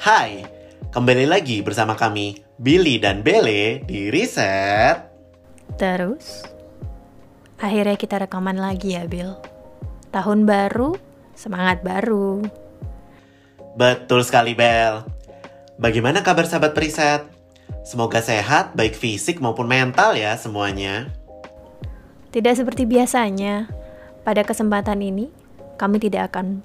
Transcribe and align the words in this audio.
Hai, 0.00 0.40
kembali 0.96 1.28
lagi 1.28 1.60
bersama 1.60 1.92
kami 1.92 2.40
Billy 2.56 2.96
dan 2.96 3.20
Bele 3.20 3.84
di 3.84 4.08
Riset. 4.08 4.96
Terus, 5.76 6.40
akhirnya 7.60 8.00
kita 8.00 8.16
rekaman 8.24 8.56
lagi 8.56 8.96
ya, 8.96 9.04
Bill. 9.04 9.36
Tahun 10.08 10.48
baru, 10.48 10.96
semangat 11.36 11.84
baru. 11.84 12.40
Betul 13.76 14.24
sekali, 14.24 14.56
Bel. 14.56 15.04
Bagaimana 15.76 16.24
kabar 16.24 16.48
sahabat 16.48 16.72
periset? 16.72 17.28
Semoga 17.84 18.24
sehat, 18.24 18.72
baik 18.72 18.96
fisik 18.96 19.36
maupun 19.36 19.68
mental 19.68 20.16
ya 20.16 20.32
semuanya. 20.40 21.12
Tidak 22.32 22.56
seperti 22.56 22.88
biasanya, 22.88 23.68
pada 24.24 24.48
kesempatan 24.48 25.04
ini 25.04 25.28
kami 25.76 26.00
tidak 26.00 26.32
akan 26.32 26.64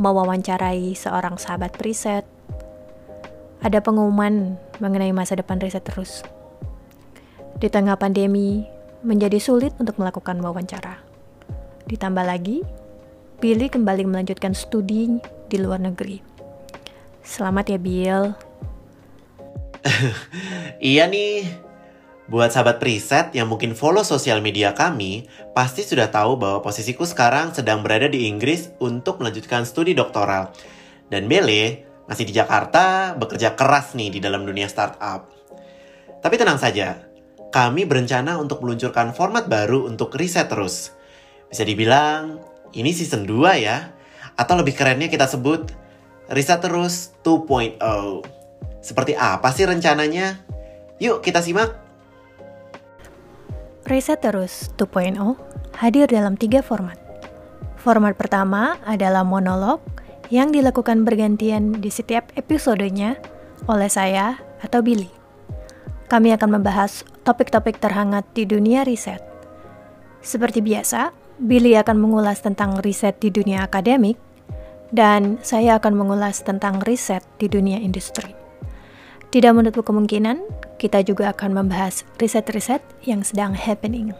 mewawancarai 0.00 0.96
seorang 0.96 1.36
sahabat 1.36 1.76
periset. 1.76 2.39
Ada 3.60 3.84
pengumuman 3.84 4.56
mengenai 4.80 5.12
masa 5.12 5.36
depan 5.36 5.60
riset 5.60 5.84
terus. 5.84 6.24
Di 7.60 7.68
tengah 7.68 8.00
pandemi, 8.00 8.64
menjadi 9.04 9.36
sulit 9.36 9.76
untuk 9.76 10.00
melakukan 10.00 10.40
wawancara. 10.40 11.04
Ditambah 11.84 12.24
lagi, 12.24 12.64
Billy 13.36 13.68
kembali 13.68 14.08
melanjutkan 14.08 14.56
studi 14.56 15.20
di 15.52 15.56
luar 15.60 15.76
negeri. 15.84 16.24
Selamat 17.20 17.68
ya, 17.68 17.76
Bill. 17.76 18.32
iya 20.80 21.04
nih, 21.04 21.44
buat 22.32 22.56
sahabat 22.56 22.80
preset 22.80 23.36
yang 23.36 23.44
mungkin 23.44 23.76
follow 23.76 24.08
sosial 24.08 24.40
media 24.40 24.72
kami, 24.72 25.28
pasti 25.52 25.84
sudah 25.84 26.08
tahu 26.08 26.40
bahwa 26.40 26.64
posisiku 26.64 27.04
sekarang 27.04 27.52
sedang 27.52 27.84
berada 27.84 28.08
di 28.08 28.24
Inggris 28.24 28.72
untuk 28.80 29.20
melanjutkan 29.20 29.68
studi 29.68 29.92
doktoral. 29.92 30.48
Dan 31.12 31.28
Bele 31.28 31.89
masih 32.10 32.26
di 32.26 32.34
Jakarta 32.34 33.14
bekerja 33.14 33.54
keras 33.54 33.94
nih 33.94 34.10
di 34.10 34.18
dalam 34.18 34.42
dunia 34.42 34.66
startup. 34.66 35.30
Tapi 36.18 36.34
tenang 36.34 36.58
saja, 36.58 37.06
kami 37.54 37.86
berencana 37.86 38.34
untuk 38.42 38.66
meluncurkan 38.66 39.14
format 39.14 39.46
baru 39.46 39.86
untuk 39.86 40.18
riset 40.18 40.50
terus. 40.50 40.90
Bisa 41.46 41.62
dibilang, 41.62 42.42
ini 42.74 42.90
season 42.90 43.22
2 43.22 43.62
ya. 43.62 43.94
Atau 44.34 44.58
lebih 44.58 44.74
kerennya 44.74 45.06
kita 45.06 45.30
sebut 45.30 45.70
Riset 46.30 46.62
Terus 46.62 47.10
2.0. 47.26 47.76
Seperti 48.80 49.18
apa 49.18 49.50
sih 49.50 49.66
rencananya? 49.66 50.38
Yuk 51.02 51.20
kita 51.20 51.42
simak. 51.42 51.74
Riset 53.84 54.22
Terus 54.22 54.70
2.0 54.78 55.18
hadir 55.76 56.06
dalam 56.06 56.38
tiga 56.38 56.62
format. 56.62 56.96
Format 57.82 58.14
pertama 58.14 58.78
adalah 58.86 59.26
monolog 59.26 59.82
yang 60.30 60.54
dilakukan 60.54 61.02
bergantian 61.02 61.82
di 61.82 61.90
setiap 61.90 62.30
episodenya 62.38 63.18
oleh 63.66 63.90
saya 63.90 64.38
atau 64.62 64.80
Billy. 64.80 65.10
Kami 66.06 66.34
akan 66.34 66.58
membahas 66.58 67.02
topik-topik 67.26 67.78
terhangat 67.82 68.26
di 68.34 68.46
dunia 68.46 68.86
riset. 68.86 69.22
Seperti 70.22 70.62
biasa, 70.62 71.14
Billy 71.38 71.74
akan 71.78 71.98
mengulas 71.98 72.42
tentang 72.42 72.78
riset 72.82 73.18
di 73.18 73.30
dunia 73.30 73.66
akademik, 73.66 74.18
dan 74.90 75.38
saya 75.42 75.78
akan 75.78 75.94
mengulas 75.94 76.42
tentang 76.42 76.82
riset 76.82 77.22
di 77.38 77.46
dunia 77.46 77.78
industri. 77.78 78.34
Tidak 79.30 79.54
menutup 79.54 79.86
kemungkinan, 79.86 80.42
kita 80.82 81.06
juga 81.06 81.30
akan 81.30 81.62
membahas 81.62 82.02
riset-riset 82.18 82.82
yang 83.06 83.22
sedang 83.22 83.54
happening. 83.54 84.10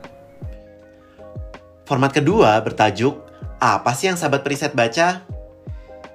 Format 1.90 2.14
kedua 2.14 2.62
bertajuk 2.62 3.18
Apa 3.60 3.92
sih 3.92 4.08
yang 4.08 4.16
sahabat 4.16 4.40
periset 4.40 4.72
baca? 4.72 5.26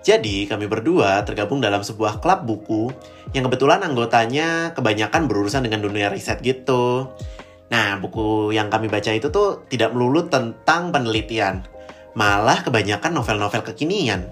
Jadi, 0.05 0.45
kami 0.45 0.69
berdua 0.69 1.25
tergabung 1.25 1.57
dalam 1.57 1.81
sebuah 1.81 2.21
klub 2.21 2.45
buku 2.45 2.93
yang 3.33 3.49
kebetulan 3.49 3.81
anggotanya 3.81 4.69
kebanyakan 4.77 5.25
berurusan 5.25 5.65
dengan 5.65 5.81
dunia 5.81 6.13
riset 6.13 6.45
gitu. 6.45 7.09
Nah, 7.73 7.97
buku 7.97 8.53
yang 8.53 8.69
kami 8.69 8.85
baca 8.85 9.09
itu 9.09 9.33
tuh 9.33 9.65
tidak 9.65 9.97
melulu 9.97 10.29
tentang 10.29 10.93
penelitian, 10.93 11.65
malah 12.13 12.61
kebanyakan 12.61 13.17
novel-novel 13.17 13.65
kekinian. 13.65 14.29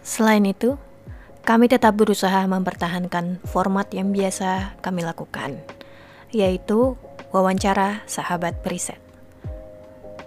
Selain 0.00 0.40
itu, 0.48 0.80
kami 1.44 1.68
tetap 1.68 2.00
berusaha 2.00 2.40
mempertahankan 2.48 3.44
format 3.44 3.92
yang 3.92 4.08
biasa 4.16 4.80
kami 4.80 5.04
lakukan, 5.04 5.60
yaitu 6.32 6.96
wawancara 7.28 8.00
sahabat 8.08 8.64
periset. 8.64 8.96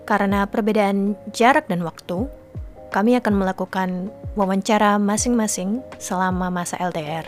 Karena 0.05 0.45
perbedaan 0.45 1.17
jarak 1.33 1.65
dan 1.65 1.81
waktu, 1.81 2.29
kami 2.93 3.17
akan 3.17 3.33
melakukan 3.33 4.13
wawancara 4.37 5.01
masing-masing 5.01 5.81
selama 5.97 6.53
masa 6.53 6.77
LDR. 6.77 7.25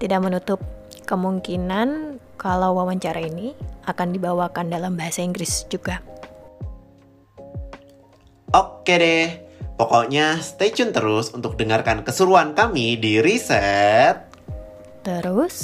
Tidak 0.00 0.20
menutup 0.24 0.64
kemungkinan 1.04 2.16
kalau 2.40 2.80
wawancara 2.80 3.20
ini 3.20 3.52
akan 3.84 4.16
dibawakan 4.16 4.72
dalam 4.72 4.96
bahasa 4.96 5.20
Inggris 5.20 5.68
juga. 5.68 6.00
Oke 8.54 8.96
deh, 8.96 9.44
Pokoknya 9.74 10.38
stay 10.38 10.70
tune 10.70 10.94
terus 10.94 11.34
untuk 11.34 11.58
dengarkan 11.58 12.06
keseruan 12.06 12.54
kami 12.54 12.94
di 12.94 13.18
Riset. 13.18 14.22
Terus 15.02 15.54